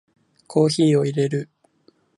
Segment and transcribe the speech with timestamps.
[0.47, 1.47] コーヒーを淹れる